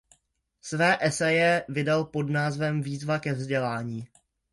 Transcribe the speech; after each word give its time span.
Své 0.61 1.07
eseje 1.07 1.65
vydal 1.69 2.05
pod 2.05 2.29
názvem 2.29 2.81
Výzva 2.81 3.19
ke 3.19 3.33
vzdělání. 3.33 4.07